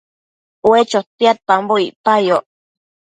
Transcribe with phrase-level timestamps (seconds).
[0.69, 2.45] Ue chotiambo icpayoc